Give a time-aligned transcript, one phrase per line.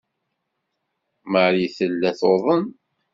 [1.31, 2.63] Marie tella tuḍen.